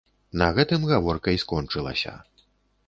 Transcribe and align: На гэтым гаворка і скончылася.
На 0.41 0.47
гэтым 0.59 0.87
гаворка 0.93 1.37
і 1.37 1.41
скончылася. 1.45 2.17